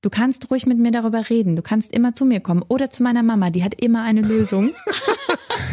Du 0.03 0.11
kannst 0.11 0.51
ruhig 0.51 0.67
mit 0.67 0.79
mir 0.79 0.91
darüber 0.91 1.31
reden. 1.31 1.55
Du 1.55 1.63
kannst 1.63 1.95
immer 1.95 2.13
zu 2.13 2.25
mir 2.25 2.41
kommen 2.41 2.65
oder 2.67 2.91
zu 2.91 3.05
meiner 3.05 3.23
Mama. 3.23 3.51
Die 3.51 3.63
hat 3.63 3.81
immer 3.81 4.03
eine 4.03 4.23
Lösung. 4.23 4.73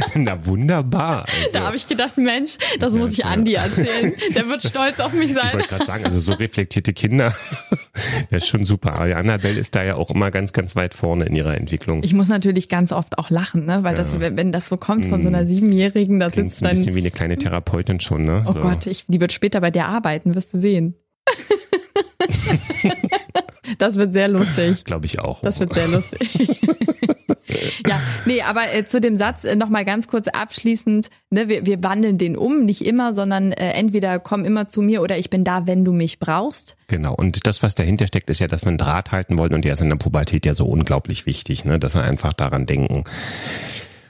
Na 0.15 0.45
wunderbar. 0.45 1.25
Also. 1.25 1.53
Da 1.53 1.65
habe 1.65 1.75
ich 1.75 1.87
gedacht, 1.87 2.17
Mensch, 2.17 2.57
das 2.79 2.93
ja, 2.93 2.99
muss 2.99 3.13
ich 3.13 3.25
Andi 3.25 3.53
erzählen. 3.53 4.13
Der 4.35 4.47
wird 4.49 4.61
stolz 4.61 4.99
auf 4.99 5.13
mich 5.13 5.33
sein. 5.33 5.47
Ich 5.47 5.53
wollte 5.53 5.67
gerade 5.67 5.85
sagen, 5.85 6.05
also 6.05 6.19
so 6.19 6.33
reflektierte 6.33 6.93
Kinder, 6.93 7.33
das 8.29 8.43
ist 8.43 8.47
schon 8.47 8.63
super. 8.63 8.93
Aber 8.93 9.15
Annabelle 9.15 9.59
ist 9.59 9.75
da 9.75 9.83
ja 9.83 9.95
auch 9.95 10.09
immer 10.11 10.31
ganz, 10.31 10.53
ganz 10.53 10.75
weit 10.75 10.93
vorne 10.93 11.25
in 11.25 11.35
ihrer 11.35 11.55
Entwicklung. 11.55 12.03
Ich 12.03 12.13
muss 12.13 12.27
natürlich 12.27 12.69
ganz 12.69 12.91
oft 12.91 13.17
auch 13.17 13.29
lachen, 13.29 13.65
ne? 13.65 13.83
weil 13.83 13.95
das, 13.95 14.19
wenn 14.19 14.51
das 14.51 14.69
so 14.69 14.77
kommt 14.77 15.05
von 15.05 15.21
so 15.21 15.27
einer 15.27 15.43
mhm. 15.43 15.47
Siebenjährigen, 15.47 16.19
da 16.19 16.29
sitzt 16.29 16.61
dann... 16.61 16.69
ein 16.69 16.75
bisschen 16.75 16.95
wie 16.95 16.99
eine 16.99 17.11
kleine 17.11 17.37
Therapeutin 17.37 17.99
schon, 17.99 18.23
ne? 18.23 18.43
Oh 18.45 18.53
so. 18.53 18.59
Gott, 18.59 18.85
ich, 18.85 19.05
die 19.07 19.19
wird 19.19 19.33
später 19.33 19.61
bei 19.61 19.71
dir 19.71 19.85
arbeiten, 19.85 20.35
wirst 20.35 20.53
du 20.53 20.59
sehen. 20.59 20.95
Das 23.77 23.95
wird 23.95 24.13
sehr 24.13 24.27
lustig. 24.27 24.83
Glaube 24.83 25.05
ich 25.05 25.19
auch. 25.19 25.41
Das 25.41 25.59
wird 25.59 25.73
sehr 25.73 25.87
lustig. 25.87 26.59
Ja, 27.87 27.99
nee, 28.25 28.41
aber 28.41 28.73
äh, 28.73 28.85
zu 28.85 29.01
dem 29.01 29.17
Satz 29.17 29.43
äh, 29.43 29.55
nochmal 29.55 29.85
ganz 29.85 30.07
kurz 30.07 30.27
abschließend, 30.27 31.09
ne, 31.29 31.47
wir, 31.47 31.65
wir 31.65 31.83
wandeln 31.83 32.17
den 32.17 32.35
um, 32.35 32.65
nicht 32.65 32.85
immer, 32.85 33.13
sondern 33.13 33.51
äh, 33.51 33.71
entweder 33.71 34.19
komm 34.19 34.45
immer 34.45 34.69
zu 34.69 34.81
mir 34.81 35.01
oder 35.01 35.17
ich 35.17 35.29
bin 35.29 35.43
da, 35.43 35.67
wenn 35.67 35.85
du 35.85 35.91
mich 35.91 36.19
brauchst. 36.19 36.75
Genau, 36.87 37.13
und 37.15 37.47
das, 37.47 37.63
was 37.63 37.75
dahinter 37.75 38.07
steckt, 38.07 38.29
ist 38.29 38.39
ja, 38.39 38.47
dass 38.47 38.63
wir 38.63 38.69
einen 38.69 38.77
Draht 38.77 39.11
halten 39.11 39.37
wollen 39.37 39.53
und 39.53 39.65
der 39.65 39.73
ist 39.73 39.81
in 39.81 39.89
der 39.89 39.97
Pubertät 39.97 40.45
ja 40.45 40.53
so 40.53 40.65
unglaublich 40.65 41.25
wichtig, 41.25 41.65
ne, 41.65 41.79
dass 41.79 41.95
wir 41.95 42.03
einfach 42.03 42.33
daran 42.33 42.65
denken, 42.65 43.03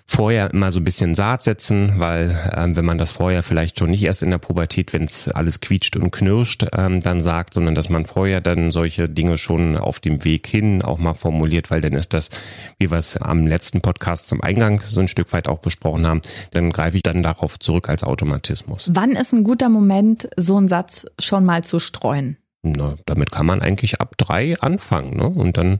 vorher 0.09 0.51
immer 0.51 0.71
so 0.71 0.79
ein 0.79 0.83
bisschen 0.83 1.13
Saat 1.13 1.43
setzen, 1.43 1.93
weil 1.97 2.35
ähm, 2.55 2.75
wenn 2.75 2.83
man 2.83 2.97
das 2.97 3.11
vorher 3.11 3.43
vielleicht 3.43 3.77
schon 3.77 3.91
nicht 3.91 4.03
erst 4.03 4.23
in 4.23 4.31
der 4.31 4.39
Pubertät, 4.39 4.91
wenn 4.91 5.03
es 5.03 5.29
alles 5.29 5.61
quietscht 5.61 5.95
und 5.97 6.09
knirscht, 6.09 6.65
ähm, 6.75 6.99
dann 6.99 7.21
sagt, 7.21 7.53
sondern 7.53 7.75
dass 7.75 7.89
man 7.89 8.07
vorher 8.07 8.41
dann 8.41 8.71
solche 8.71 9.07
Dinge 9.07 9.37
schon 9.37 9.77
auf 9.77 9.99
dem 9.99 10.23
Weg 10.25 10.47
hin 10.47 10.81
auch 10.81 10.97
mal 10.97 11.13
formuliert, 11.13 11.69
weil 11.69 11.79
dann 11.79 11.93
ist 11.93 12.15
das, 12.15 12.31
wie 12.79 12.89
wir 12.89 12.97
es 12.97 13.17
am 13.17 13.45
letzten 13.45 13.81
Podcast 13.81 14.27
zum 14.27 14.41
Eingang 14.41 14.81
so 14.81 14.99
ein 14.99 15.07
Stück 15.07 15.31
weit 15.31 15.47
auch 15.47 15.59
besprochen 15.59 16.07
haben, 16.07 16.21
dann 16.51 16.71
greife 16.71 16.97
ich 16.97 17.03
dann 17.03 17.21
darauf 17.21 17.59
zurück 17.59 17.87
als 17.87 18.03
Automatismus. 18.03 18.89
Wann 18.91 19.11
ist 19.11 19.31
ein 19.31 19.43
guter 19.43 19.69
Moment, 19.69 20.27
so 20.35 20.57
einen 20.57 20.69
Satz 20.69 21.05
schon 21.19 21.45
mal 21.45 21.63
zu 21.63 21.77
streuen? 21.77 22.37
Na, 22.61 22.97
damit 23.05 23.31
kann 23.31 23.45
man 23.45 23.61
eigentlich 23.61 24.01
ab 24.01 24.15
drei 24.17 24.59
anfangen, 24.59 25.15
ne? 25.15 25.29
Und 25.29 25.55
dann, 25.55 25.79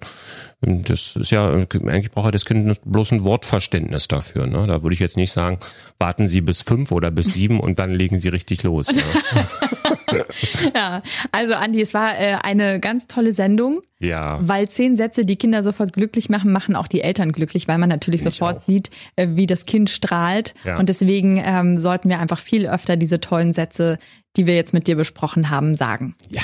das 0.62 1.18
ist 1.18 1.30
ja, 1.30 1.52
eigentlich 1.52 2.12
braucht 2.12 2.28
ja 2.28 2.32
das 2.32 2.46
Kind 2.46 2.80
bloß 2.86 3.12
ein 3.12 3.26
Wortverständnis 3.26 4.08
dafür, 4.08 4.48
ne? 4.48 4.66
Da 4.66 4.82
würde 4.82 4.94
ich 4.94 5.02
jetzt 5.02 5.18
nicht 5.18 5.34
sagen, 5.34 5.60
warten 6.00 6.26
Sie 6.26 6.40
bis 6.40 6.62
fünf 6.62 6.94
oder 6.94 7.12
bis 7.12 7.34
sieben 7.34 7.60
und 7.60 7.80
dann 7.80 7.90
legen 7.90 8.18
Sie 8.18 8.30
richtig 8.30 8.64
los. 8.64 8.94
Ne? 8.94 9.04
ja, 10.74 11.02
also 11.34 11.56
Andi, 11.56 11.82
es 11.82 11.94
war 11.94 12.18
äh, 12.18 12.36
eine 12.42 12.80
ganz 12.80 13.08
tolle 13.08 13.34
Sendung. 13.34 13.82
Ja. 14.00 14.38
Weil 14.42 14.70
zehn 14.70 14.96
Sätze, 14.96 15.26
die 15.26 15.36
Kinder 15.36 15.64
sofort 15.64 15.92
glücklich 15.92 16.30
machen, 16.30 16.54
machen 16.54 16.78
auch 16.78 16.88
die 16.88 17.02
Eltern 17.02 17.34
glücklich, 17.34 17.68
weil 17.68 17.78
man 17.78 17.90
natürlich 17.90 18.22
ich 18.22 18.34
sofort 18.34 18.58
auch. 18.58 18.66
sieht, 18.66 18.90
äh, 19.18 19.28
wie 19.32 19.48
das 19.48 19.66
Kind 19.66 19.90
strahlt. 19.90 20.54
Ja. 20.64 20.80
Und 20.80 20.88
deswegen 20.88 21.42
ähm, 21.44 21.78
sollten 21.78 22.08
wir 22.08 22.20
einfach 22.20 22.40
viel 22.40 22.70
öfter 22.70 22.96
diese 22.96 23.20
tollen 23.20 23.54
Sätze, 23.54 24.00
die 24.38 24.48
wir 24.48 24.56
jetzt 24.56 24.74
mit 24.74 24.88
dir 24.88 24.96
besprochen 24.96 25.50
haben, 25.50 25.76
sagen. 25.76 26.16
Ja. 26.30 26.44